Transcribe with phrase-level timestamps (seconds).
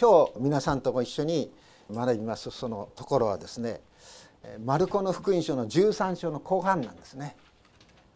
[0.00, 1.50] 今日皆さんとご一緒に
[1.90, 3.80] 学びますそのところはですね
[4.64, 7.36] マルコの福音書の13章の後半なんですね。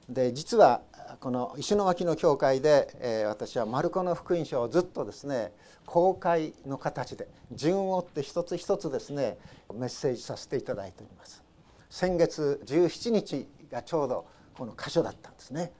[0.08, 0.82] で実は
[1.18, 5.50] この石巻の教会で、えー、私はマルコの福音書をずっとですね
[5.84, 9.36] 公開の形で順を追って一つ一つですね
[9.74, 11.42] メッセージさせていただいております
[11.90, 14.26] 先月17日がちょうど
[14.56, 15.72] この箇所だったんですね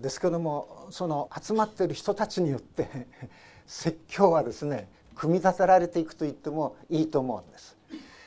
[0.00, 2.88] ですけどもその集まっている人たちによって
[3.66, 7.76] 説教はですね組み立てられていくと言ってもいいと思うんです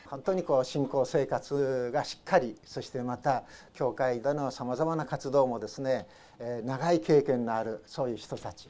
[0.10, 6.06] 本当にこう信仰生活がしっかりそしてまた教会でのさまざまな活動もですね、
[6.38, 8.70] え長い経験のあるそういう人たち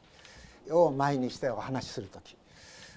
[0.69, 2.37] を前にしてお話しする時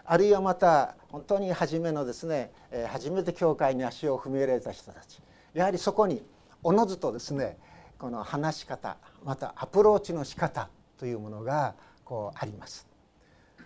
[0.04, 5.22] あるいはまた本当に初めのですね、え初めて教会に足を踏み入れた人たち
[5.54, 6.22] やはりそこに
[6.62, 7.56] おのずとですね
[7.98, 10.68] この話し方またアプローチの仕方
[10.98, 12.93] というものがこうあります。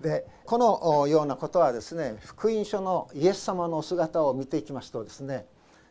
[0.00, 5.46] でこのようなことはですね福音書のイエス様のお姿を見ていきますとですね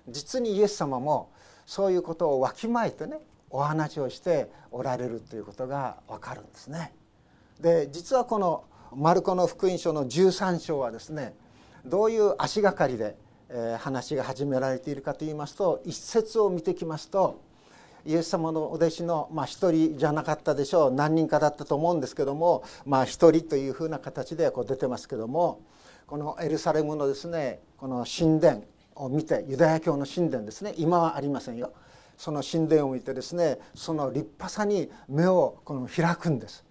[0.08, 1.32] 実にイエス様も
[1.66, 6.94] そういうことをわきまえてねお話をしておられるということがわかるんですね。
[7.60, 8.64] で実はこの
[8.96, 11.34] マルコの福音書の13章はですね
[11.86, 13.16] どういう足がかりで
[13.80, 17.42] 話が始められているかといいますと一節を見てきますと
[18.08, 20.92] イエス様のお弟子のまあ人じゃなかったでしょう。
[20.92, 25.62] 何人かだったと思うんですけどもまあ人というふうな形でこう出てますけども
[26.08, 28.64] このエルサレムのですねこの神殿
[28.96, 31.74] を見てユダヤ教の神殿ですね今はありませんよ。
[32.18, 36.64] その神殿を見てですねその立派さに目をこの開くんです。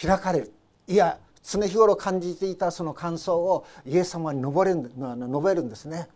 [0.00, 0.52] 開かれる。
[0.88, 6.08] いや常日頃感じていたその感想をイエス様に述べる述べるんですね。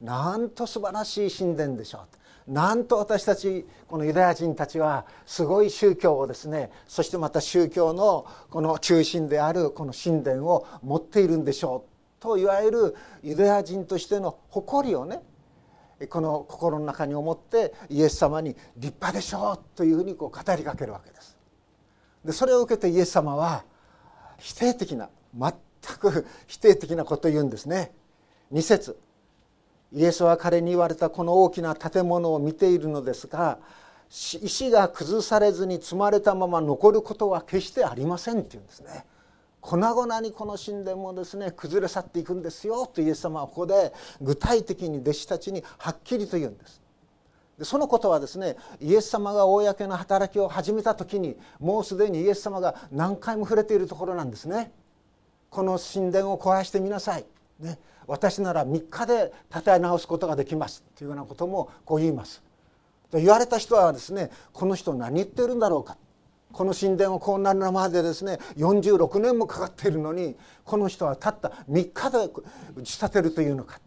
[0.00, 2.00] なんと素晴らしい神殿でしょう。
[2.46, 15.22] なんと私たちこのユダヤ人たちはすごい宗教をですねそしてまた宗教のこの中心であるこの神殿を持っているんでしょうといわゆるユダヤ人としての誇りをね
[16.08, 21.36] この心の中に思ってイエス様に「立派でしょう」というふうにこう語りかけるわけです。
[22.24, 23.64] でそれを受けてイエス様は
[24.38, 25.52] 否定的な全
[25.98, 27.92] く否定的なことを言うんですね。
[28.52, 28.98] 2節
[29.96, 33.58] イエスは彼に言われたこの大きな建物を見ているのですが
[34.10, 39.06] 石が崩されずに積まれたまま残ることは決してありませんって言うんですね。
[39.62, 46.80] 粉々にこの神殿もですね崩れ去っていくんですよとイエス様はここで具体的に弟子たちにはっきりと言うんです。
[47.58, 54.72] でそのことはですねイエス様が公の働きを始めた時にもうすでにイエス様が何回も触れているところなんですね。
[55.48, 57.24] この神殿を壊してみなさい。
[57.60, 62.42] ね、私なら3日で建て直すことができますというようなこともこう言います。
[63.12, 65.96] 言われた人はですねこの人何言ってるんだろうか。
[66.52, 72.30] この神殿をこうなるまでですね46年もかかっているのにこの人はたった3日で
[72.76, 73.80] 打ち立てるというのか。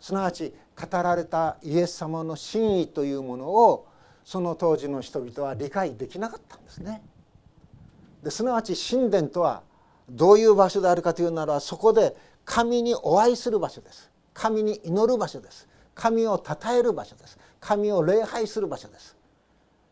[0.00, 3.88] すなわち語られたイエス様の真意というものを
[4.24, 7.02] その当時の人々は理解できなかったんですね。
[8.22, 9.62] ですなわち神殿とは
[10.10, 12.16] どういう場所であるかというならそこで
[12.48, 14.10] 神にお会いする場所です。
[14.32, 15.68] 神に祈る場所です。
[15.94, 17.38] 神を称える場所です。
[17.60, 19.14] 神を礼拝する場所です。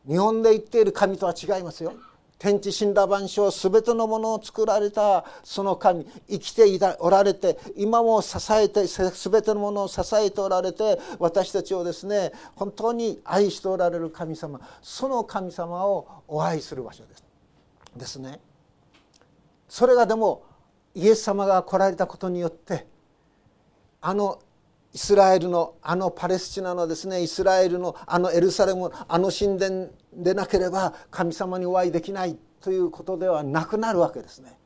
[0.09, 1.93] 日本で言っている神とは違いますよ。
[2.39, 6.65] 天地神羅万象全てのものを作られたその神生きて
[6.99, 17.25] おられて今も支えて全てのものを支えておられて私たちをですね本当に愛しておられる神様その神様をお会いする場所です。
[17.97, 18.41] ですね。
[19.69, 20.46] それがでも
[20.97, 22.87] イエス様が来られたことによって
[24.01, 24.41] あの
[24.95, 34.57] イスラエルのあのパレスチナのですねイスラエルのあのエルサレムあの神殿でなければ神様にお会いできないということではなくなるわけですね。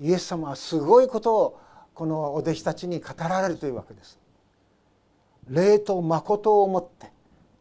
[0.00, 1.60] イエス様はすごいことを
[1.94, 4.18] このお弟子たちに語られるというわけです。
[5.48, 7.10] 霊と誠をもって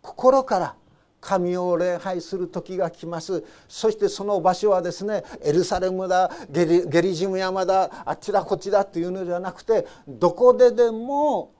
[0.02, 0.76] 心から
[1.22, 3.44] 神を礼拝する時が来ます。
[3.68, 11.52] そしてその場所はですねエルサレムだゲリゲリジム山だあっちだこっちだというのではなくてどこででも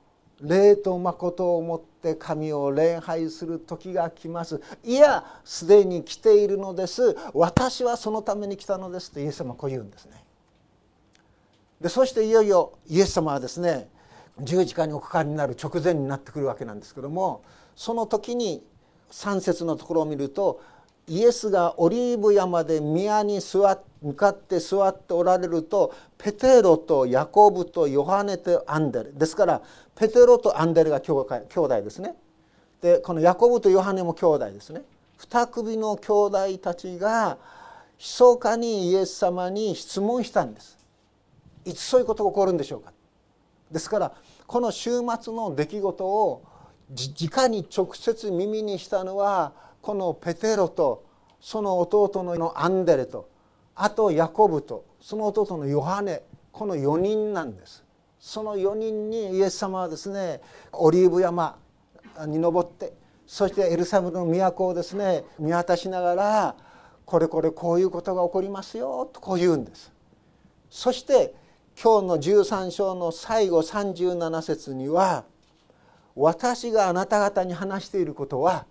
[0.42, 4.62] 霊と誠をもって神を礼拝する時が来ます。
[4.84, 7.16] いやすでに来ているのです。
[7.34, 10.24] 私はそのために来たのですとイエス様はこう言うんですね。
[11.82, 13.90] でそしていよいよイエス様はですね
[14.42, 17.44] 十字架におかかりになる直前になってくるわけなんですけども
[17.76, 18.64] その時に
[19.12, 20.62] 3節のところを見ると
[21.08, 29.62] イエスがオリーブ山で宮に座向かって座っておられるとペテロとヤコブとヨハネとアンデレですから
[29.96, 32.16] ペテロとアンデレが兄弟ですね。
[32.82, 34.84] でこのヤコブとヨハネも兄弟ですね。
[35.18, 37.38] 二組の兄弟たちが
[37.98, 40.78] 密かにイエス様に質問したんです。
[41.66, 42.94] いつそういうことが起こるんでしょうか。
[43.72, 44.14] ですから
[44.48, 46.44] この週末の出来事を
[46.90, 51.06] 直に直接耳にしたのはこのペテロと
[51.40, 53.30] その弟のアンデレと
[53.76, 57.84] あとヤコブとその弟のヨハネこの4人なんです。
[58.20, 60.42] その4人にイエス様はですね
[60.74, 61.58] オリーブ山
[62.26, 62.94] に登って
[63.26, 66.56] そしてエルサレムの都をですね見渡しながら
[67.06, 69.94] これこれこういうことが起こりますよとこう言うんです。
[70.70, 71.34] そして
[71.82, 75.24] 今日の13章の最後37節には
[76.22, 78.66] 私があなた方に話していることは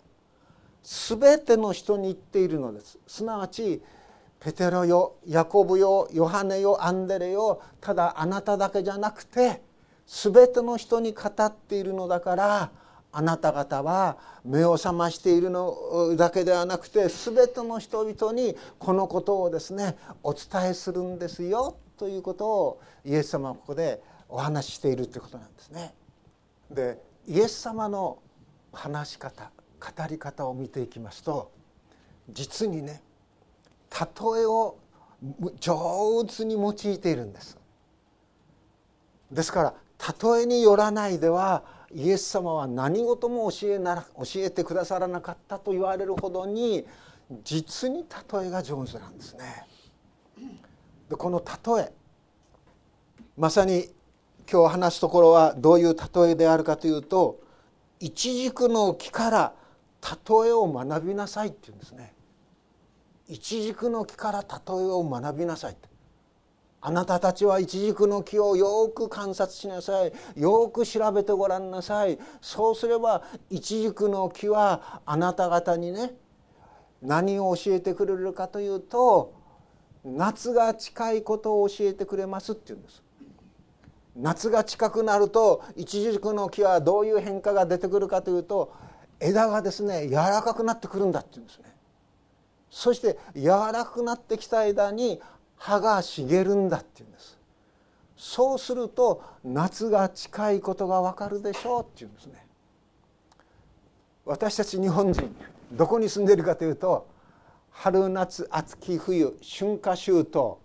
[0.82, 3.82] 全ての人に言っているのですすなわち
[4.38, 9.62] ペテロよヤコブよヨハネよアンデレよただあなただけじゃなくて
[10.06, 12.70] 全ての人に語っているのだから
[13.12, 25.94] あなた方は目を覚ましているのだけではなくて全ての人々にこのことをですねお伝えするんですよということをイエス様はここでお話ししているということなんですね。
[26.70, 28.22] でイエス様の
[28.72, 31.52] 話し方語り方を見ていきますと
[32.30, 33.02] 実にね
[33.92, 34.78] 例えを
[35.60, 37.58] 上手に用いているんです
[39.30, 39.74] ですから
[40.32, 41.64] 例えによらないでは
[41.94, 46.86] イエス様は何事も教えな教えてくださらなかったと言われるほどに
[47.44, 49.66] 実に例えが上手なんですね。
[51.10, 51.42] でこの
[51.76, 51.92] 例え
[53.36, 53.90] まさに
[54.50, 57.40] 今日話すところはどういう例えであるかというと
[58.00, 59.52] 一軸の木から
[60.02, 62.14] 例えを学びなさいって言うんですね。
[63.26, 65.76] 一軸の木から例えを学びなさい
[66.80, 70.12] あなたたちは一軸の木をよく観察しなさい。
[70.36, 72.18] よく調べてごらんなさい。
[72.40, 76.14] そうすれば一軸の木はあなた方にね
[77.02, 79.34] 何を教えてくれるかというと
[80.04, 83.02] 夏が近いことを教えてくれますって言うんです。
[84.20, 88.72] 夏が近くなると一軸の木はどういう変化が出てくるかというと
[89.20, 91.64] 枝がですね柔らかくなってくるんだって言うんですね。
[92.70, 95.20] そして柔らかくなってきた枝に
[95.56, 97.38] 葉が茂るんだっていうんです。
[98.16, 102.44] そうすると夏が近いことがわかるでしょうっていうんですね。
[104.24, 105.34] 私たち日本人
[105.72, 107.06] どこに住んでいるかというと
[107.70, 110.58] 春夏秋冬春夏秋冬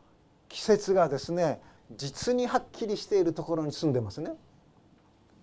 [0.49, 1.61] 季節がですね
[1.97, 4.31] 実にはっきりしているところに住んでますね。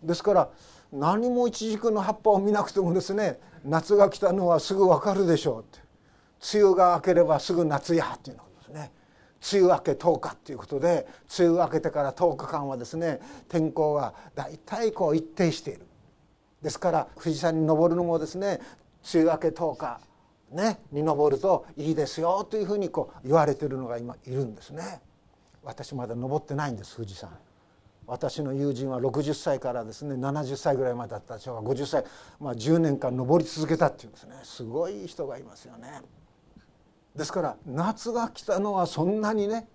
[0.02, 0.50] ですから
[0.92, 5.78] 何もイチジクの葉っぱを見なくてもですね夏が来たのはすぐ分かるでしょうって。
[6.54, 8.92] 梅雨が明ければすぐ夏やっていうのですね。
[9.52, 11.06] 梅雨明け10日っていうことで
[11.38, 15.86] 梅雨明けてから10日間はですね天候が大体こう一定している。
[16.62, 18.60] ですから富士山に登るのもですね
[19.14, 20.00] 梅雨明け10日
[20.52, 25.00] ねに登るといいですよというふうにこう言われてるのが今いるんですね。
[25.70, 27.30] 私まだ登ってないんです富士山。
[28.04, 31.38] 私の友人は60歳からですね70歳ぐらいまでだった。
[31.38, 32.04] 人が50歳、
[32.40, 34.34] まあ、10年間登り続けたっていうんですね。
[34.42, 36.02] すごい人がいますよね。
[37.14, 39.68] ですから夏が来たのはそんなにね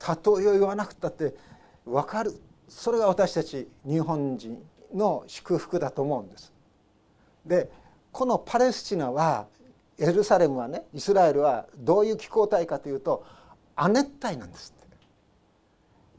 [0.00, 1.34] 例えを言わなくたって
[1.86, 2.34] 分かる。
[2.68, 4.60] それが私たち日本人
[4.92, 6.52] の祝福だと思うんです。
[7.46, 7.70] で
[8.10, 9.46] このパレスチナは
[9.98, 13.24] エルサレムはねイスラエルはどういう気候帯かというと
[13.76, 14.72] 亜熱帯なんです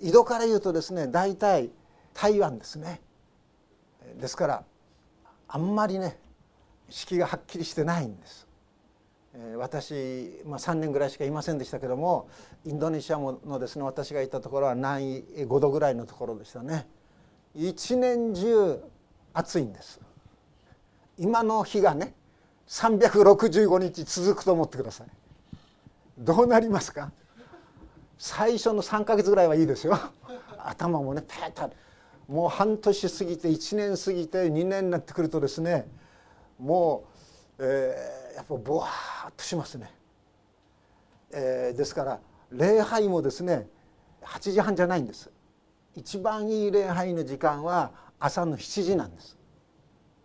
[0.01, 1.69] 井戸から言うとですね大体
[2.13, 3.01] 台湾ですね。
[4.19, 4.63] ですから
[5.47, 6.17] あんまりね
[6.89, 8.47] 四季がはっきりしてないんです。
[9.57, 12.27] 私、まあ、3年ぐらいしかいませんでしたけども
[12.65, 16.87] インドネシアのですね私がいたところは南緯5度ぐらいのところでしたね。
[17.55, 18.81] 一年中
[19.33, 20.01] 暑いんです。
[21.17, 22.15] 今の日がね
[22.67, 25.07] 365日続くと思ってください。
[26.17, 27.11] どうなりますか？
[28.19, 29.97] 最初の3か月ぐらいはいいですよ。
[30.59, 31.69] 頭もねペータ
[32.27, 35.87] もう半年過ぎて1年過ぎて2年になってくるとですね
[36.59, 37.05] も
[37.57, 39.91] う、えー、やっぱボワーッとしますね、
[41.31, 42.19] えー、ですから
[42.51, 43.67] 礼拝もですね
[44.21, 45.31] 8時半じゃないんです。
[45.95, 49.37] 一番いい礼拝の時間は朝の7時なんです。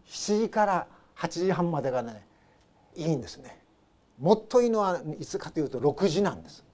[0.07, 0.87] 7時から
[1.17, 2.27] 8時半までがね
[2.97, 3.63] いいんですね。
[4.19, 6.65] もっといいのはいつかというと6時なんです。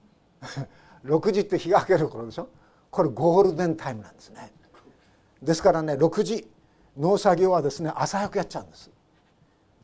[1.05, 2.47] 6時って日が明ける頃でしょ？
[2.89, 4.51] これゴールデンタイムなんですね。
[5.41, 6.47] ですからね6時
[6.97, 8.91] 農作業はですね朝早くやっちゃうんです。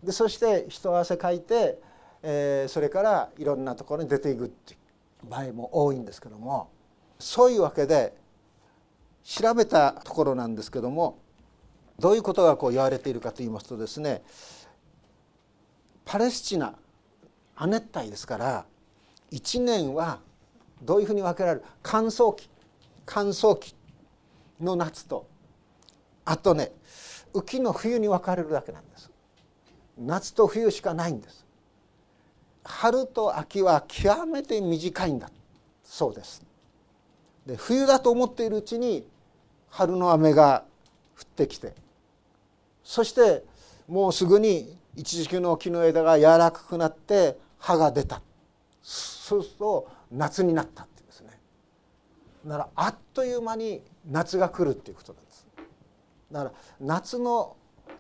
[0.04, 1.80] でそして一汗かいて、
[2.22, 4.78] えー、それからいろんなところに出ていくってい
[5.26, 6.70] う場合も多いんですけども
[7.18, 8.16] そういうわけで
[9.24, 11.18] 調べたところなんですけども
[11.98, 14.22] どういうことがこう言われているかと言いますとですね
[16.06, 16.76] パレスチナ
[17.56, 18.66] 亜熱帯ですから
[19.32, 20.20] 1年は
[20.82, 21.66] どういうふうに分けられる？
[21.82, 22.50] 乾燥期
[23.06, 23.76] 乾燥期
[24.60, 25.28] の夏と。
[26.26, 26.72] あとね
[27.34, 29.12] 雨季の冬に分かれるだけなんです。
[29.98, 31.46] 夏と冬しかないんです。
[32.64, 35.30] 春と秋は極めて短いんだ。
[35.84, 36.46] そうです。
[37.46, 39.08] で冬だと思っているうちに
[39.70, 40.66] 春の雨が
[41.18, 41.74] 降ってきて。
[42.84, 43.44] そして
[43.88, 48.22] もうすぐに一時期の木の枝が柔らかくなって葉が出た。
[48.82, 51.40] そうすると夏になったっていうんですね。
[52.46, 55.48] ならあっという間に夏が来るっていうことなんです。
[56.32, 57.56] だから夏の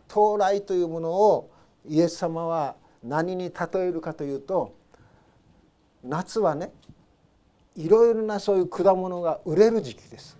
[0.09, 1.51] 到来というものを
[1.85, 4.75] イエス様は何に例えるかというと
[6.03, 6.71] 夏はね
[7.75, 10.37] いろいろなそういう果物が売れる時期です。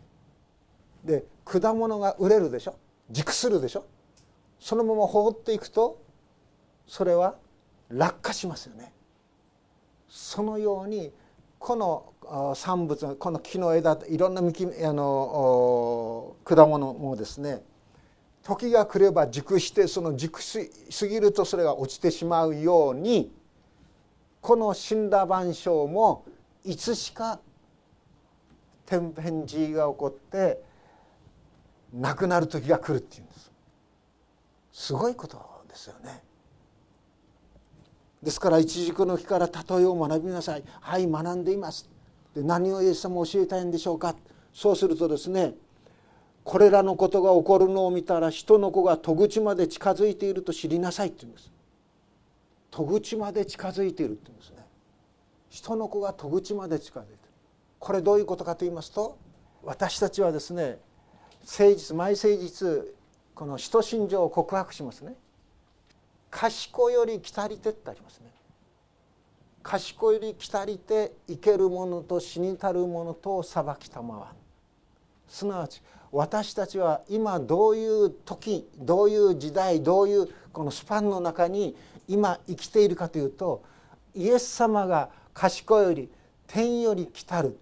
[1.03, 2.75] で果物が売れるでしょ？
[3.09, 3.85] 熟するでしょ？
[4.59, 6.01] そのまま放っていくと
[6.87, 7.35] それは
[7.89, 8.93] 落下しますよね。
[10.09, 11.11] そのように
[11.67, 17.61] この産物この木の枝いろんな幹あの果物もですね
[18.41, 23.29] 時が来れば熟してその熟しすぎるとそれが落ちてしまうように
[24.39, 26.23] この死んだ万象も
[26.63, 27.41] いつしか
[28.85, 30.61] 天変地異が起こって
[31.93, 33.51] 亡くなる時が来るっていうんです。
[34.71, 36.23] すごいことですよね。
[38.23, 40.63] ですから一軸の木から例えを学びなさい。
[40.81, 41.89] はい学んでいます。
[42.35, 44.15] で何をイエス様教えたいんでしょうか。
[44.53, 45.53] そうするとですね
[46.43, 51.51] これらのことが起こるのを見たら人の子が戸口まで近づいていると知りなさいって言うんです。
[52.71, 54.65] 戸口まで近づいているって言うんですね。
[55.49, 57.21] 人の子が戸口まで近づいている。
[57.79, 59.17] これどういうことかと言いますと
[59.63, 60.79] 私たちはですね
[61.41, 62.95] 誠実毎誠実
[63.35, 65.15] この使徒信条を告白しますね。
[66.29, 68.31] 賢より来たりてってありますね。
[69.63, 74.31] 賢より来たりて生ける者と死にたる者と裁きたまわ
[75.27, 75.81] すなわち
[76.11, 81.75] 私たちは今どういう時どういう時代どういうこのスパンの中に
[82.07, 83.61] 今生きているかというと
[84.15, 86.09] イエス様が賢より
[86.47, 87.59] 天より来たる。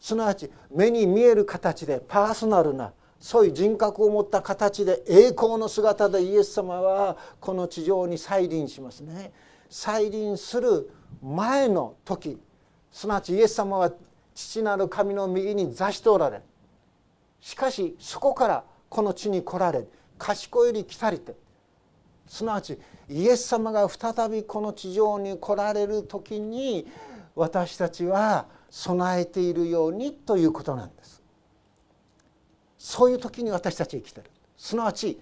[0.00, 9.32] すなわち目に見える形でパーソナルなそういう人格を持った形で栄光の姿でイエス様はこの地上に再臨しますね。
[9.68, 10.90] 再臨する
[11.22, 12.40] 前の時
[12.90, 13.92] すなわちイエス様は
[14.34, 16.42] 父なる神の右に座しておられる
[17.40, 21.34] しかしそこからこの地に来られ賢より来たりて
[22.26, 26.86] すなわちイエス様が再びこの地上に来られる時に
[27.34, 31.17] 私たちは備えているようにということなんです。
[32.78, 34.30] そういう時に私たち生きてる。
[34.56, 35.20] すなわち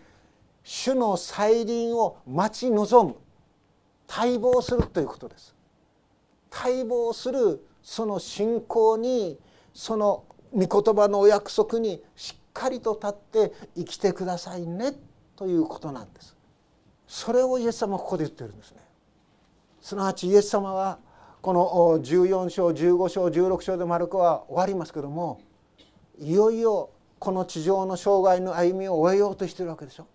[0.62, 3.16] 主の再臨を待ち望む。
[4.08, 5.54] 待望するということです。
[6.50, 9.38] 待望するその信仰に
[9.72, 13.12] その御言葉のお約束にしっかりと立っ
[13.48, 14.92] て生きてくださいね。
[15.34, 16.36] ということなんです。
[17.06, 18.78] それをイエス様はここで言ってるんですね。
[19.80, 20.98] すなわちイエス様は
[21.40, 25.40] この14章15章16章でマルコは終わりますけども
[26.18, 30.06] いよいよこの地上の生涯の歩みを終えようとしてるわけでしょ？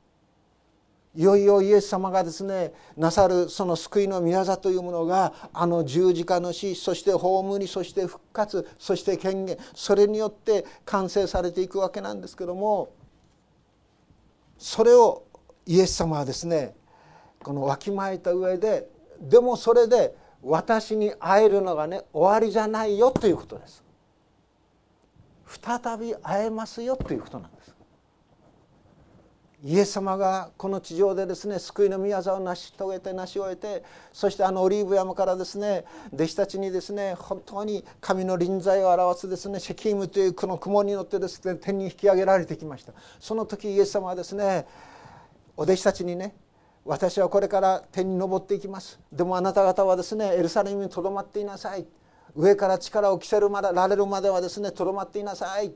[1.14, 12.94] いよいよイエス様がですねなさるその救いの宮座というものがあの十字架の死そして葬りそして復活そして権限それによって完成されていくわけなんですけども
[14.58, 15.24] それを
[15.66, 16.76] イエス様はですね
[17.44, 18.88] このわきまえた上で
[19.20, 23.84] でもそれで私に会えるのがね終わりじゃないよということです。
[25.60, 27.76] 再び会えますよということなんです。
[29.64, 42.94] イエス様がこの地上でですね救いの御業を成し遂げて成し終えてそしてあのオリーブ山からですね弟子たちにですね本当に神の臨在を表すですねシェキームというこの雲に乗ってですね天に引き上げられてきました。
[43.20, 44.66] その時イエス様はですね
[45.56, 46.34] お弟子たちにね
[46.84, 49.00] 私はこれから天に昇っていきます。
[49.12, 51.86] でもあなた方はですねエルサレムにとどまっていなさい。
[52.36, 55.74] 上から力を着せるまでられるまではですねとどまっていなさい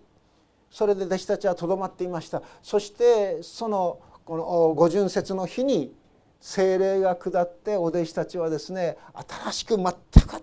[0.70, 5.94] それで弟子たちはとどまっていましたそしてそのこの五巡節の日に
[6.42, 8.98] 精霊が下ってお弟子たちはですね
[9.44, 9.94] 新しく全く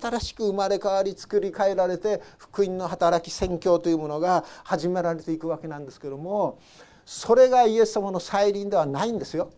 [0.01, 6.59] 新しく生まれ変わり作り変えられて福音の働き宣教というものが始められていくわけなんですけども
[7.05, 9.51] それがイエス様の再臨ではないんですよ。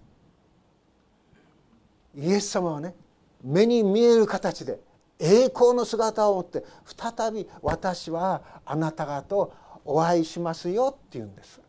[2.16, 2.94] イエス様はね
[3.42, 4.80] 目に見える形で
[5.18, 9.52] 栄光の姿を持って再び私はあなた方と
[9.85, 11.61] お会いしますよって言うんです。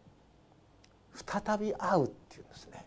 [1.25, 2.85] 再び会うっていうんですね。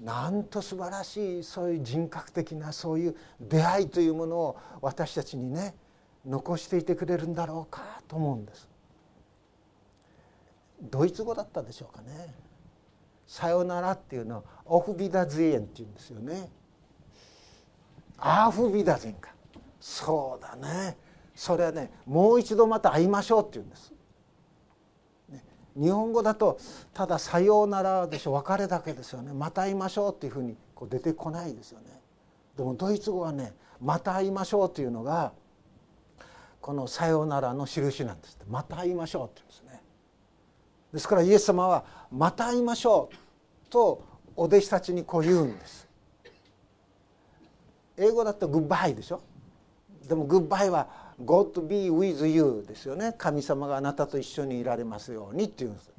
[0.00, 5.74] なんと素晴らしいそういう人格的なそういう出会いというものを私たちにね
[6.26, 8.68] 残していてくれるんだろうかと思うんです。
[10.82, 12.34] ドイツ語だったでしょうかね
[13.26, 16.50] 「さよなら」っていうのは「オフビダズエン」っていうんですよね。
[18.18, 19.30] アーフビダゼンか
[19.80, 20.96] そうだね
[21.34, 23.92] それはねもう一度また会いましょうっていうんです。
[25.28, 25.44] ね、
[25.76, 26.58] 日本語だと
[26.94, 32.00] ただ「さようなら」でしょ別れだけですよねまた会いましょうっていうふうにこう出てこないですよね。
[32.56, 35.32] でもドイツ語はね「また会いましょう」というのが
[36.62, 39.82] この「さようなら」の印なんですまた会いましょうって言うんですね。
[40.94, 43.16] ですからイエス様は「また会いましょう」
[43.68, 44.02] と
[44.34, 45.85] お弟子たちにこう言うんです。
[47.96, 49.20] 英語だと「グッバイ」でしょ？
[50.08, 50.88] でも「グッバイ」は
[51.24, 53.14] 「God be with you」ですよね。
[53.16, 55.90] 神様があなたと一緒にいられますようにっていうんです。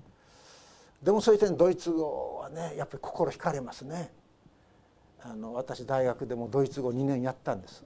[1.01, 4.11] でもそういう点ドイツ語はねやっぱり心惹かれますね。
[5.21, 7.83] あの私大学でもドイツ語2年やったんです。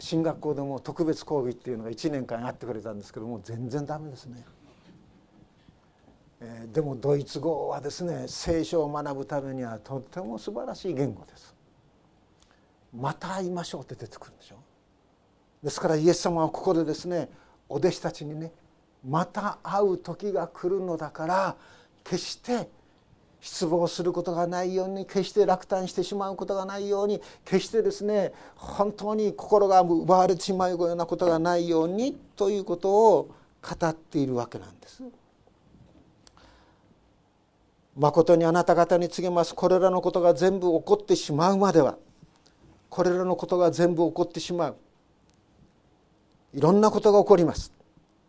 [0.00, 4.44] 進学校でも特別講義っていうのが1年間やってくれたんですけども全然ダメですね、
[6.40, 11.57] えー、でもドイツ語はですね聖書を学ぶためにはとっても素晴らしい言語です。
[12.96, 14.56] また会いましょうって出てくるんでしょ？
[15.62, 17.28] ですからイエス様はここでですね
[17.68, 18.52] お弟子たちにね
[19.06, 21.56] また会う時が来るのだから
[22.04, 22.68] 決して
[23.40, 35.02] 失望することがないように決して落胆してしまうことがないように決してですね本当に心が奪われてしまうようなことがないようにということを語っているわけなんです。
[37.96, 41.98] 誠にあなた方に告げますこれらのことが全部起こってしまうまでは
[42.98, 44.76] これらのことが全部起こってしまう。
[46.52, 47.72] いろんなことが起こります。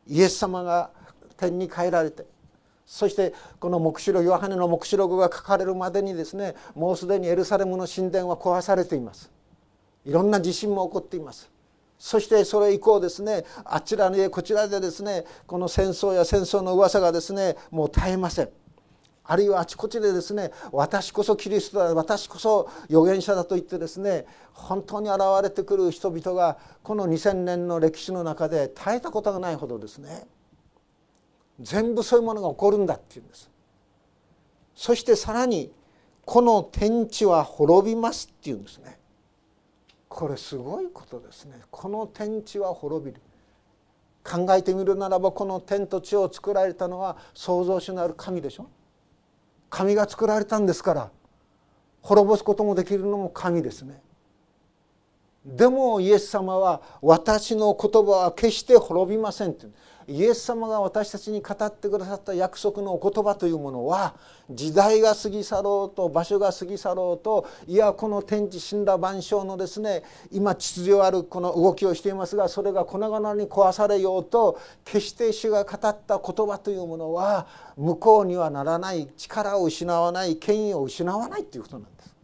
[0.06, 0.92] イエス様が
[1.38, 2.24] 天に帰られて。
[2.86, 9.32] そしてこの黙示録ヨハネの黙示録が書かれるまでにですねもうすでにエルサレムの神殿は壊されています。
[10.06, 11.50] いろんな地震も起こっています。
[11.98, 18.50] そしてそれ以降ですねあちらにこちらでですねこの戦争や戦争の噂がですねもう絶えません。
[19.32, 30.26] あるいはあちこちでですね私こそキリストだ私こそ預言者だと言ってですね本当に現れてくる人々がこの2,000年の歴史の中で絶えたことがないほどですね
[31.60, 33.52] 全部そういうものが起こるんだっていうんです。
[34.74, 35.72] そしてさらに
[36.26, 38.98] この天地は滅びますっていうんですね。
[40.08, 41.62] これすごいことですね。
[41.70, 43.22] この天地は滅びる。
[44.24, 48.70] 考えてみるならばこの天と地を作られたのは創造主なる神でしょ。
[49.70, 51.12] 神が作られたんですから
[52.02, 54.02] 滅ぼすこともできるのも神ですね。
[55.46, 59.68] でもイエス様は私の言葉は決して滅びませんって
[60.10, 64.16] イエス様が私たちに語ってくださった約束のお言葉というものは
[64.50, 77.46] 時代が過ぎ去ろうと場所が過ぎ去ろうといやこの天地神羅万象のですね今秩序あるこの動きをしていますがそれが粉々に壊されようと決して主が語った言葉というものは
[77.78, 82.16] 無効にはならない力を失わない権威を失わないということなんです。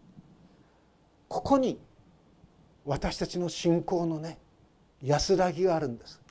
[1.28, 1.80] ここに
[2.86, 4.40] 私たちの信仰のね
[5.04, 6.25] 安らぎがあるんです。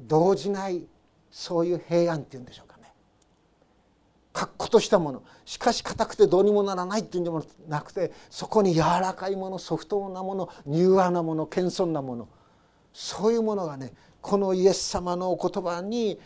[0.00, 0.86] 動じない
[1.30, 2.92] そういう平安っていうんでしょうかね。
[4.32, 5.22] 確固としたもの。
[5.44, 12.28] しかし硬くてどうにもならないっていうんでもなくてそこに柔らかいものソフトなもの柔和なもの謙遜なもの。
[12.92, 16.18] そういうものがねこのイエス様のお言葉に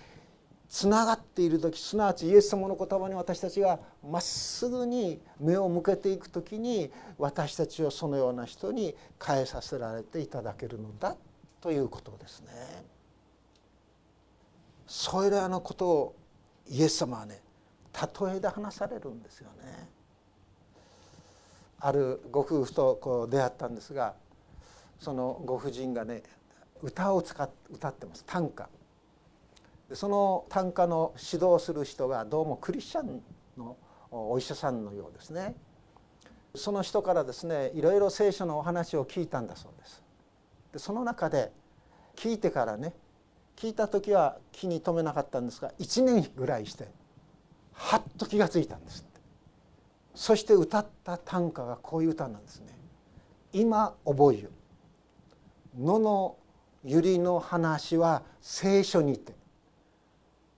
[0.68, 11.16] つながっている時すなわちイエス様の言葉に私たちがまっすぐに目を向けていく時に私たちをそのような人に変えさせられていただけるのだ
[11.61, 12.89] ということですね。
[14.90, 16.16] それらのことを
[16.68, 17.40] イエス様はね
[17.94, 19.88] 例えで話されるんですよね。
[21.79, 24.14] あるご夫婦とこう出会ったんですが
[24.98, 26.24] そのご婦人がね
[26.83, 28.24] 歌を使っ歌ってます。
[28.26, 28.68] 短歌。
[29.92, 33.22] その短歌の指導する人がどうもクリスチャン
[33.57, 33.76] の
[34.11, 35.55] お医者さんのようですね。
[36.57, 40.03] その人からですねいろいろ聖書のお話を聞いたんだそうです。
[40.72, 41.53] でその中で
[42.16, 42.92] 聞いてからね
[43.61, 46.88] 聞いた時は気に留めなかったんですが1年ぐらいして
[47.75, 49.05] はっと気が付いたんです
[50.14, 52.66] そして歌った短歌がこういう歌なんですね。
[53.53, 54.51] 今覚えよ
[55.79, 56.37] 野の
[56.85, 59.35] 百合の話は聖書にて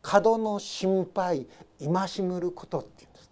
[0.01, 1.47] 角の心配
[1.79, 3.31] 戒むることっていうんです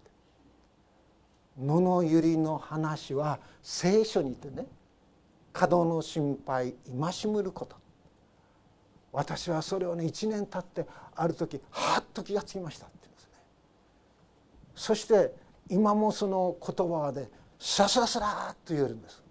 [1.59, 4.65] 野の百合の話は聖書にてね
[5.53, 7.80] 角の心配戒むること。
[9.11, 13.31] 私はそれをね1年経ってある時はっと気が付きましたって言うんですね。
[14.75, 15.33] そして
[15.69, 19.21] 今もその言葉はねスラスラスラっと言えるんです。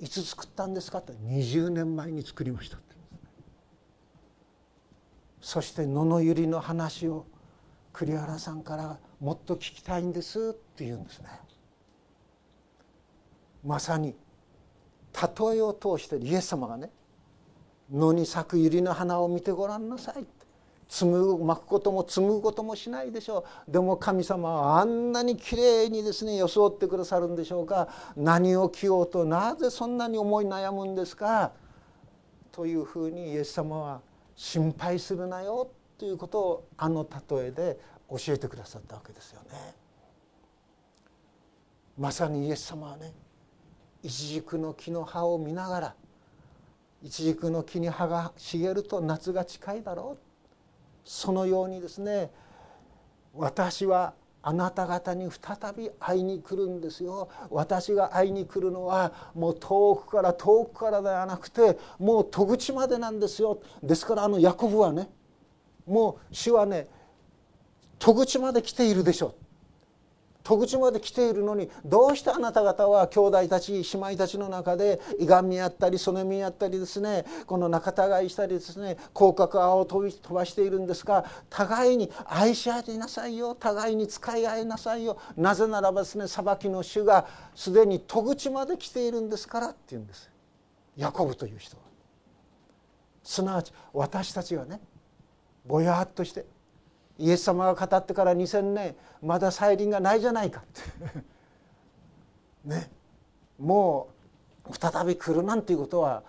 [0.00, 2.94] いつ作ったんですかって20年前に作りましたって
[5.40, 7.26] そして野の百合の話を
[7.92, 11.28] 栗原さんからもっと聞きたいんですって言うんですね。
[13.64, 14.14] まさに
[15.14, 16.90] 例えを通してイエス様がね
[17.92, 20.26] 野に咲く百合の花を見てごらんなさい
[20.88, 23.70] 紡ぐ巻くことも紡ぐこともしないでしょう。
[23.70, 27.88] でも神様はあんなにきれいにですね装ってくださるんでしょうか。
[28.16, 31.52] 何を着ようとなぜそんなに思い悩むんですか。
[32.52, 34.00] というふうにイエス様は
[34.34, 39.74] 心配するなよということをあの例えで教えてくださったわけですよね。
[41.98, 43.12] まさにイエス様はね
[44.02, 45.94] イチジクの木の葉を見ながら
[47.02, 50.24] イチジクの木に葉が茂ると夏が近いだろう。
[51.04, 52.30] そのようにですね
[53.34, 57.28] 私はあなた方に再び会いに来るんですよ。
[57.50, 63.60] 私が会いに来るのはもう遠くから遠くからではなくてもう戸口までなんですよ。
[63.82, 65.08] ですからあのヤコブはね
[65.86, 66.86] もう主はね
[67.98, 69.47] 戸口まで来ているでしょう。
[70.44, 81.24] 戸口まで来ているのにどうしてあなた方は兄弟たち姉妹たちの中でいがみ合ったりそねみ合ったりですねこの仲違いしたりですね口角泡を飛ばしているんですか？
[81.50, 85.18] 互いに愛し合いなさいよ互いに使い合いなさいよ。
[85.36, 90.30] なぜならばですね裁きの主がすでに戸口まで来ているんですからって言うんです。
[90.96, 91.82] ヤコブという人は。
[93.22, 94.80] すなわち私たちがね
[95.66, 96.46] ぼやっとして
[97.18, 100.62] イエス様が語ってから2,000年まだ再臨がないじゃないか
[102.64, 102.90] ね
[103.58, 104.08] も
[104.70, 106.22] う再び来るなんていうことは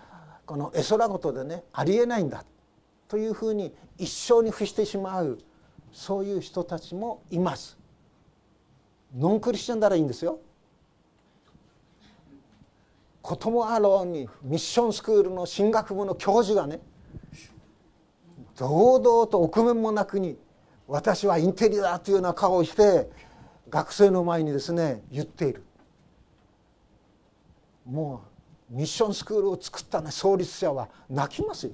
[0.45, 2.43] この絵空事でねありえないんだ
[3.07, 5.39] というふうに一生に付してしまう
[5.91, 7.77] そういう人たちもいます。
[9.15, 10.39] ノンクリスチャンならいいんですよ。
[13.21, 16.79] こともあろうにミッションスクールの進学部の教授がね
[18.55, 20.37] 堂々と臆面もなくに
[20.89, 23.09] 私はインテリだというような顔をして
[23.69, 25.63] 学生の前にですね言っている。
[27.85, 28.23] も
[28.71, 31.73] うミッションスクールを作ったね創立者は泣きますよ。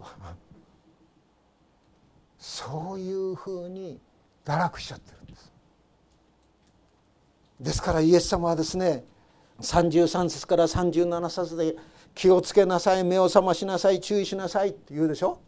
[2.37, 3.99] そういうふうに
[4.43, 5.51] 堕落しちゃってるんです。
[7.61, 9.05] ですからイエス様はですね
[9.61, 11.77] 33節から37節で
[12.13, 15.39] 「気をつけなさい目を覚ましなさい注意しなさい」って言うでしょ。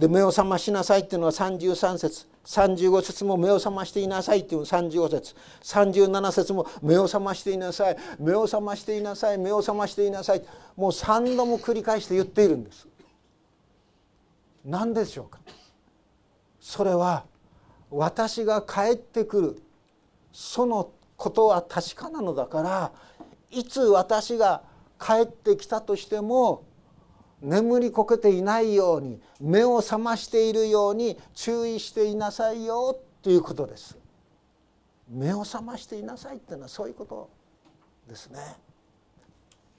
[0.00, 2.26] で目を覚ましなさいっていうのは33節。
[2.46, 5.34] 35節も目を覚ましていなさいっていう35節。
[5.62, 7.96] 37節も目を覚ましていなさい。
[8.18, 9.36] 目を覚ましていなさい。
[9.36, 10.42] 目を覚ましていなさい。
[10.74, 12.88] もう3度も繰り返して言っているんです。
[14.64, 15.38] 何でしょうか？
[16.60, 17.24] それは
[17.90, 19.62] 私が帰ってくる。
[20.32, 22.92] そのことは確かなのだから
[23.50, 24.62] いつ私が
[24.98, 26.62] 帰ってきたとしても
[27.40, 33.98] 眠りこけていないように目を覚ましているように注意していなさいよということです。
[35.08, 37.30] 目を覚ましていなさいっていうのはそういうこと
[38.08, 38.38] ですね。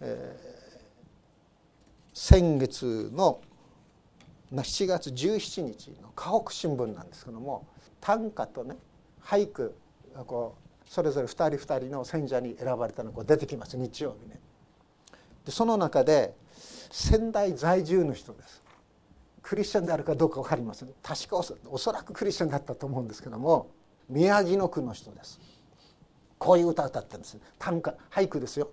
[0.01, 3.41] えー、先月の
[4.53, 7.65] 7月17日の河北新聞なんですけども
[8.01, 8.75] 短歌とね
[9.23, 9.75] 俳句
[10.25, 14.39] こうそれぞれ2人2人の選者に選ばれたのが出てきます日曜日ね。
[15.45, 16.35] でその中で
[16.91, 18.61] 仙台在住の人です。
[19.41, 20.89] クリスチャンであるかどうか分かりません。
[21.01, 21.37] 確か
[21.69, 23.69] おそらくクリスチャンだったと思うんですけども
[24.09, 25.39] 宮城野区の人です。
[26.37, 27.37] こういう歌を歌ってるんです。
[27.59, 28.69] 短歌俳句ですよ。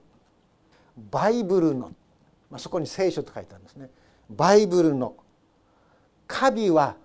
[1.10, 1.92] バイブルの、
[2.50, 3.90] まあ、そこに聖書と書いてあるんですね。
[4.30, 5.16] バイブルの
[6.26, 6.96] 「カビは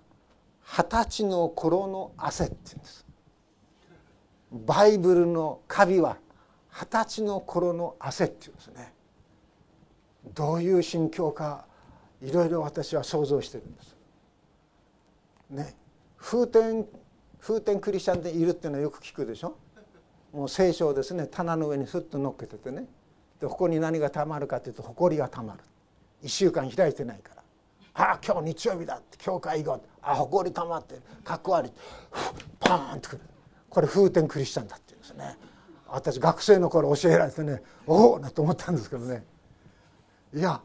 [0.62, 3.04] 二十歳の頃の汗」って言うんです。
[4.52, 6.18] バイブルのカビは
[6.70, 8.94] 二十歳の頃の汗って言うんですね。
[10.32, 11.66] どういう心境か
[12.22, 13.96] いろいろ私は想像してるんです。
[15.50, 15.76] ね。
[16.16, 16.86] 風天
[17.38, 19.56] 風天クリスチャンでいるっていうのはよく聞くでしょ？
[20.32, 22.86] もう聖書をですね棚の上にスッと乗っけててね。
[23.40, 25.60] でここに何がたまるかというと埃がたまる。
[26.22, 27.42] 1週間開いてないから
[27.92, 31.02] 「ああ今日日曜日だ」って教会行こうあ埃たまってる。
[31.22, 31.72] かっこ悪い。
[32.58, 33.20] パーンってくる。
[33.68, 35.36] これ風天クリスチャンだって言うんですね。
[35.86, 39.24] 私学生の頃教えられてねおおなと思ったんですけどね。
[40.34, 40.60] いや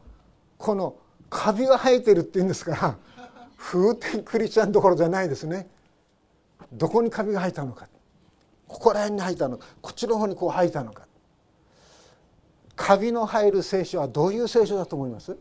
[0.58, 0.96] この
[1.28, 2.96] カビが生えてるって言うんですから
[3.56, 5.68] 風天クリスチャンどころじゃないですね。
[6.72, 7.88] どこにカビが生えたのか。
[8.66, 9.66] ここら辺に生えたのか。
[9.82, 11.06] こっちの方にこう生えたのか。
[12.74, 15.36] カビの生える聖書はどういう聖書だと思います？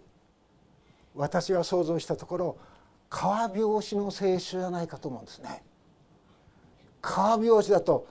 [1.15, 2.58] 私が想像したところ
[3.10, 5.63] 川拍子の聖書じゃないかと思うんですね。
[7.02, 8.06] 川拍子だと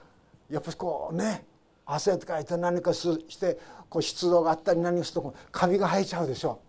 [0.49, 1.45] やっぱりこうね
[1.85, 6.59] 汗とかいて何かしてこう湿度があったり何をするとカビが生えちゃうでしょ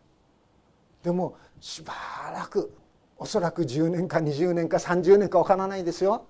[1.03, 1.05] う。
[1.05, 1.93] でもしば
[2.35, 2.73] らく
[3.19, 6.27] おそらく10年か20年か30年か分からないですよ。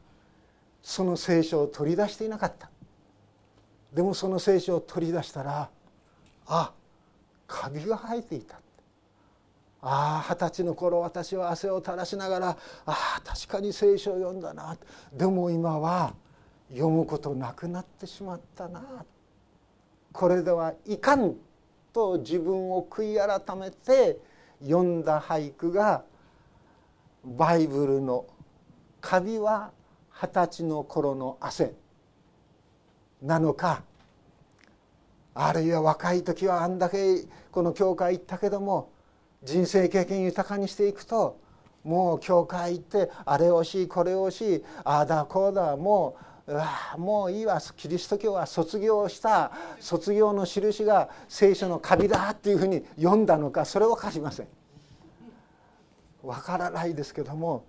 [0.82, 2.70] その聖書を取り出していなかった。
[3.92, 5.68] でもその聖書を取り出したら
[6.46, 6.72] あ
[7.46, 8.60] カビが生えていた。
[9.82, 14.76] ああ二十歳の頃私は汗を垂らしながらああ確かに聖書を読んだな。
[15.12, 16.14] でも今は
[16.70, 19.04] 読むことなくなってしまったな。
[20.12, 21.34] これではいかん
[21.92, 24.18] と自分を悔い改めて
[24.62, 26.04] 読んだ俳句が
[27.24, 28.26] バイブルの
[29.00, 29.72] 「カビは
[30.10, 31.74] 二十歳の頃の汗」
[33.22, 33.82] なのか
[35.34, 38.90] あるいは若い時はあんだけこの教会行ったけども
[39.42, 41.38] 人生経験豊かにしていくと
[41.84, 46.24] もう教会行ってあれをしこれをしああだこうだもう
[46.98, 54.48] もういいわキリスト教は卒業した卒業の印が聖書のカビだっていうふうに読んだのかそれは分かりません。
[56.22, 57.64] 分からないですけども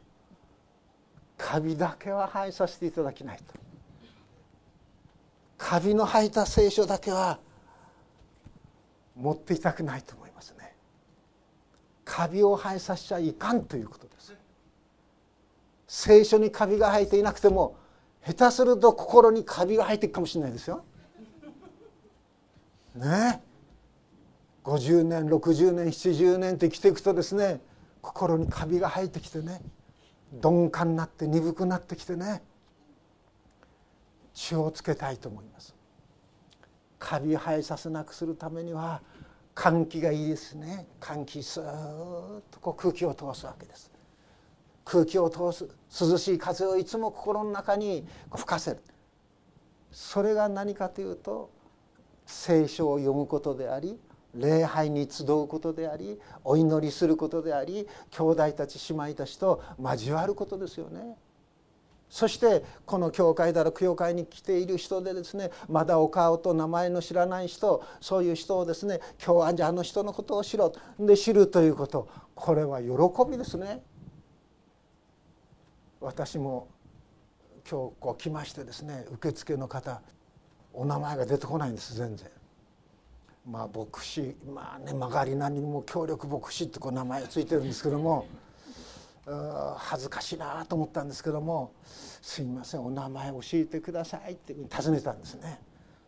[1.38, 3.62] カビだけは生えさせていただきないと。
[5.62, 7.39] カビの生えた聖書だけは
[9.15, 10.76] 持っていたくないと思いますね
[12.04, 14.34] カビを生えさせちゃいかんということです
[15.88, 17.76] 聖書にカビが生えていなくても
[18.25, 20.84] 下手すると心にカビが生えていくかもしれないですよ。
[22.95, 23.41] ね。
[24.63, 27.60] 50年60年70年って生きていくとですね
[28.01, 29.60] 心にカビが生えてきてね
[30.31, 32.43] 鈍感になって鈍くなってきてね
[34.34, 35.75] 血をつけたいと思います。
[36.99, 39.01] カビ生えさせなくするためには
[39.55, 40.88] 換気がいいですね。
[40.99, 43.90] 換気スーッとこう空気を通すわけです。
[44.91, 45.69] 空気を通す
[46.06, 48.82] 涼しい風をいつも心の中に吹かせる
[49.89, 51.49] それが何かというと
[52.25, 53.97] 聖書を読むことであり
[54.36, 61.15] 礼拝に集うことでありお祈りすることであり兄弟たち姉妹たちと交わることですよね。
[62.10, 72.89] そしてこの教会だろ教会に来ている人でですねまだお顔と名前の知らない人そういう人をですね今日はじゃあの人のことを知ろうで知るということこれは喜
[73.30, 73.82] びですね。
[76.02, 76.68] 私も
[77.70, 80.02] 今日こう来ましてですね受付の方
[80.74, 82.28] お名前が出てこないんです全然。
[83.50, 88.26] まあ牧師まあね曲がりなりにも協力牧師ってこう名前ついてるんですけども。
[89.78, 95.62] 恥ずかしいなと思ったんですけども「すみませんお名前教えてください」って尋ねたんですね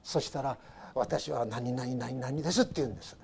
[0.04, 0.58] そしたら
[0.96, 3.16] 「私は何々何々です」って言うんです、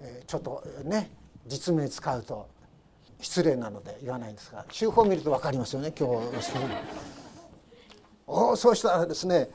[0.00, 1.10] えー、ちょっとね
[1.46, 2.48] 実名使うと
[3.20, 6.16] 失礼なので言わないんですが中法を見ると分かりますよね今日
[8.26, 9.50] おそうしたらですね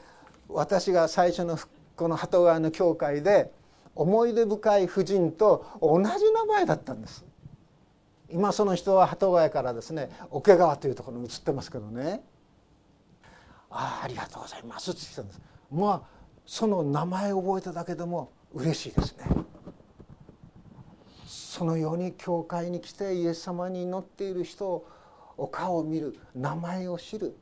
[0.48, 1.58] 私が最初の
[1.96, 3.52] この鳩川の教会で
[3.94, 7.24] 思い出深い婦人と同じ名前だったんです。
[8.30, 12.22] 今その人は鳩ヶ谷からですね桶川というところに移ってますけどね。
[13.70, 15.40] ああありがとうございますって言ったんです。
[15.70, 16.02] まあ
[16.46, 19.24] その名前を覚えただけでも嬉しいですね。
[21.60, 24.88] そのように教会に来てイエス様に祈っている人を
[25.36, 27.36] お顔を見る名前を知る。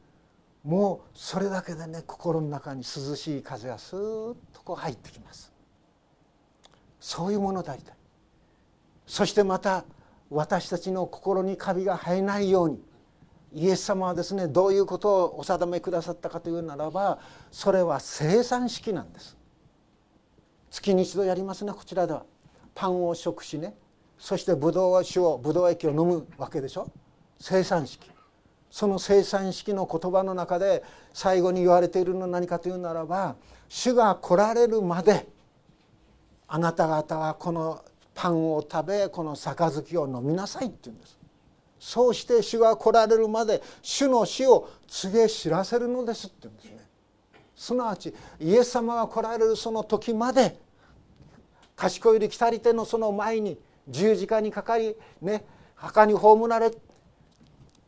[0.65, 5.53] もうそれだけでね心の中に涼しい風がスーッとこう入ってきます。
[6.99, 7.95] そういうものでありたい。
[9.07, 9.85] そしてまた
[10.31, 12.83] 私たちの心にカビが生えないように
[13.53, 17.21] イエス様はですねどういうことをお定めくださったかというならば
[17.53, 19.37] それは生産式なんです。
[20.73, 22.25] 月に一度やりますねこちらでは。
[22.75, 23.77] パンを食しね
[24.19, 26.91] そしてブドウ酒をブドウ液を飲むわけでしょ？
[27.41, 28.11] 生産式。
[28.71, 30.83] その生産式の言葉の中で
[31.15, 33.37] 最後に言われているのは何かというならば
[33.69, 35.27] 主が来られるまで
[36.47, 37.83] あなた方はこの
[38.15, 41.19] パンを食べこの杯を飲みなさいって言うんです。
[41.79, 46.79] そうして主が来られるまで主の死を告げ知らせるのですって言うんですね。
[47.55, 50.59] すなわちイエス様が来られるその時まで
[51.77, 56.73] 賢いり来たり手のその前に十字架にかかりね墓に葬られ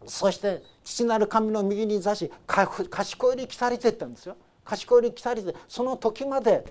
[0.07, 4.37] そして父なる神の右に座し賢いり来たりてって言うんですよ。
[4.65, 6.65] 賢いり来たりてその時まで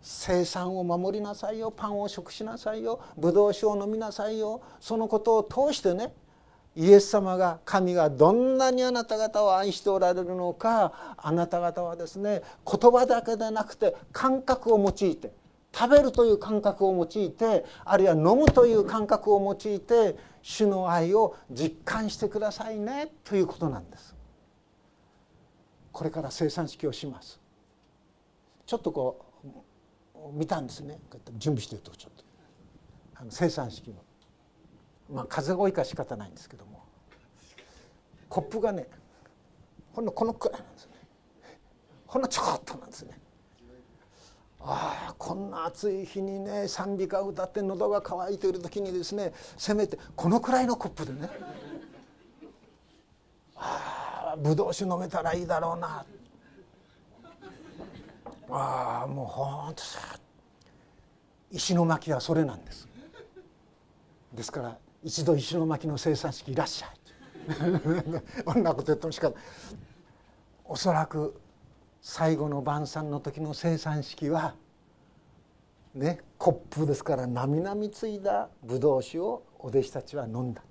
[0.00, 6.12] 生産を守りなさいよパンを食しなさいよブドウ酒を飲みなさいよそのことを通してね
[6.76, 15.32] イエス様が神がどんなにあなた方を愛しておられるのかあなた方はですね言葉だけでなくて感覚を用いて
[15.74, 24.14] 食べるという感覚を用いてあるいは飲むという感覚を用いて主の愛を実感してくださいねということなんです。
[25.90, 27.40] これから生産式をします。
[28.66, 29.24] ちょっとこ
[30.14, 31.00] う見たんですね。
[31.38, 32.24] 準備してるとちょっと。
[33.16, 33.96] あの生産式の。
[35.12, 36.84] まあ風が多いから仕方ないんですけども。
[38.28, 38.88] コップがね
[39.92, 40.92] ほんのこのくらいなんですね。
[42.06, 43.18] ほんのちょこっとなんですね。
[44.66, 51.28] ああこんな暑い日にね賛美歌歌って喉が渇いている時にですねせめてこのくらいのコップでね。
[53.56, 56.04] ああぶどう酒飲めたらいいだろうな。
[58.50, 60.00] ああもうほんとさ
[61.50, 62.88] 石巻はそれなんです。
[64.32, 66.90] ですから一度石巻の生産式いらっしゃい。
[68.44, 69.30] こんなこと言ってもしか
[70.64, 71.38] おそらく
[72.06, 74.54] 最後の晩餐の時の生産式は
[75.94, 80.62] ねコップですからなみなみついだブドウ酒をお弟子たちは飲んだ。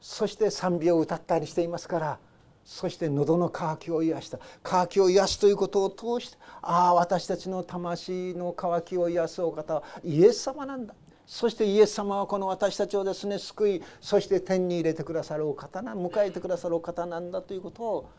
[0.00, 2.18] そして賛美を歌ったりしていますから
[2.64, 4.40] そして喉の渇きを癒した。
[4.64, 10.96] 渇きを癒すということを通してああ私たちの魂の渇きを癒すお方はイエス様なんだ。
[11.26, 18.10] そしてイエス様はこの私たちをですね救いそして天に入れてくださるお方な迎えてくださるお方なんだということを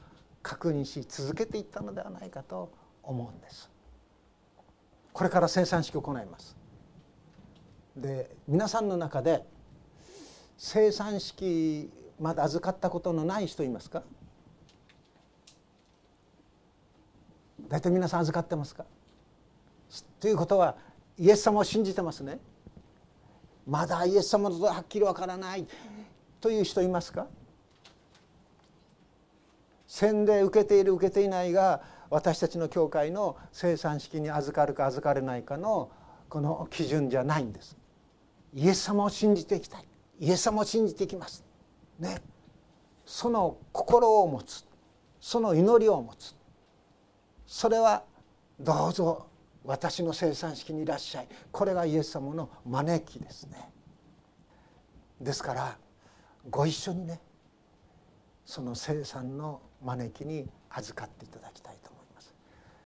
[0.42, 2.72] 確認し続けていったのではないかと
[3.04, 3.70] 思うんです。
[5.12, 6.56] これから生産式を行います。
[7.96, 9.44] で皆さんの中で
[10.58, 14.04] 生産式まだ預かったことのない人いますか？
[17.68, 18.86] 大体皆さん預かってますか？
[20.20, 20.78] ということは
[21.18, 22.40] イエス様を信じてますね。
[23.68, 25.68] まだイエス様のことははっきりわからない
[26.40, 27.28] という人いますか？
[29.90, 35.92] 洗礼受けている受けていないが私たちの教会の生産式に預かるか預かれないかの
[36.30, 37.76] この基準じゃないんです。
[38.54, 39.86] イエス様を信じていきたい。
[40.20, 41.44] イエス様を信じていきます。
[41.98, 42.22] ね。
[43.04, 44.64] その心を持つ。
[45.20, 46.36] その祈りを持つ。
[47.48, 48.04] それは
[48.60, 49.26] どうぞ
[49.64, 51.28] 私の生産式にいらっしゃい。
[51.52, 53.72] これがイエス様の招きですね。
[55.20, 55.78] ですから
[56.48, 57.20] ご一緒にね
[58.46, 61.69] その生産の招きに預かっていただきたい。